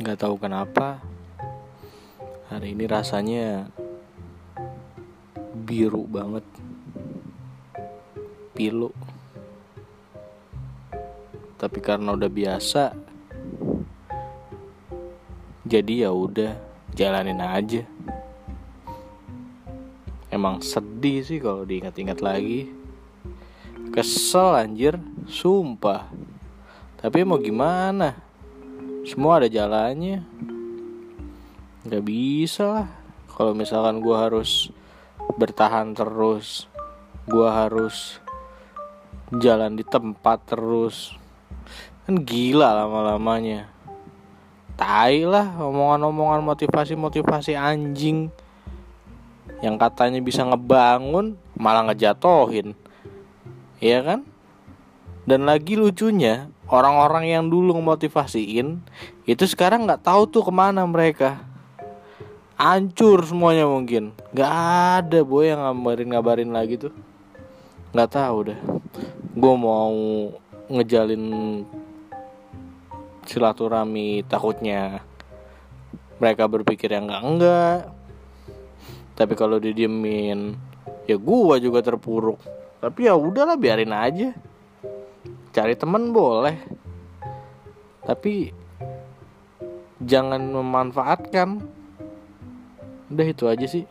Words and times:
nggak 0.00 0.16
tahu 0.16 0.40
kenapa. 0.40 0.96
Hari 2.48 2.72
ini 2.72 2.88
rasanya 2.88 3.68
biru 5.52 6.08
banget. 6.08 6.42
Pilu. 8.56 8.88
Tapi 11.60 11.78
karena 11.84 12.16
udah 12.16 12.32
biasa 12.32 12.96
jadi 15.68 16.08
ya 16.08 16.10
udah 16.16 16.56
jalanin 16.96 17.44
aja. 17.44 17.84
Emang 20.32 20.64
sedih 20.64 21.20
sih 21.20 21.36
kalau 21.44 21.68
diingat-ingat 21.68 22.24
lagi. 22.24 22.72
Kesel 23.92 24.64
anjir. 24.64 24.96
Sumpah. 25.28 26.08
Tapi 26.96 27.20
mau 27.20 27.36
gimana 27.36 28.29
semua 29.04 29.40
ada 29.40 29.48
jalannya. 29.48 30.20
Nggak 31.88 32.04
bisa 32.04 32.64
lah. 32.68 32.88
Kalau 33.32 33.56
misalkan 33.56 34.04
gue 34.04 34.12
harus 34.12 34.68
bertahan 35.40 35.96
terus 35.96 36.68
gue 37.30 37.48
harus 37.48 38.18
jalan 39.38 39.78
di 39.78 39.84
tempat 39.86 40.44
terus. 40.44 41.14
Kan 42.04 42.20
gila 42.26 42.74
lama-lamanya. 42.84 43.70
Tai 44.76 45.16
lah 45.28 45.56
omongan-omongan 45.60 46.44
motivasi-motivasi 46.44 47.56
anjing. 47.56 48.28
Yang 49.60 49.76
katanya 49.76 50.20
bisa 50.24 50.44
ngebangun 50.44 51.36
malah 51.56 51.88
ngejatohin. 51.88 52.72
Iya 53.80 54.00
kan? 54.04 54.20
Dan 55.24 55.44
lagi 55.48 55.76
lucunya 55.76 56.48
orang-orang 56.70 57.26
yang 57.26 57.44
dulu 57.50 57.74
ngemotivasiin 57.76 58.78
itu 59.26 59.44
sekarang 59.44 59.84
nggak 59.84 60.06
tahu 60.06 60.30
tuh 60.30 60.46
ke 60.46 60.52
mana 60.54 60.86
mereka. 60.86 61.42
Hancur 62.54 63.26
semuanya 63.26 63.66
mungkin. 63.66 64.14
Nggak 64.30 64.52
ada 65.02 65.18
boy 65.26 65.50
yang 65.50 65.60
ngabarin 65.60 66.08
ngabarin 66.14 66.50
lagi 66.54 66.78
tuh. 66.78 66.94
Nggak 67.90 68.10
tahu 68.14 68.52
deh. 68.52 68.60
Gue 69.34 69.54
mau 69.58 69.92
ngejalin 70.70 71.24
silaturahmi 73.26 74.26
takutnya 74.26 75.02
mereka 76.20 76.46
berpikir 76.46 76.92
yang 76.92 77.10
enggak 77.10 77.22
enggak. 77.26 77.78
Tapi 79.16 79.34
kalau 79.34 79.56
didiemin 79.56 80.54
ya 81.08 81.16
gua 81.16 81.56
juga 81.56 81.80
terpuruk. 81.80 82.38
Tapi 82.80 83.08
ya 83.08 83.16
udahlah 83.16 83.56
biarin 83.56 83.92
aja 83.92 84.36
cari 85.50 85.74
temen 85.74 86.14
boleh. 86.14 86.56
Tapi 88.06 88.50
jangan 90.02 90.40
memanfaatkan. 90.40 91.60
Udah 93.10 93.26
itu 93.26 93.44
aja 93.50 93.66
sih 93.66 93.84